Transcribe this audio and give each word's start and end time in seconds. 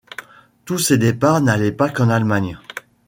Tous 0.65 0.79
ces 0.79 0.97
départs 0.97 1.41
n'allaient 1.41 1.71
pas 1.71 1.91
qu'en 1.91 2.09
Allemagne. 2.09 2.57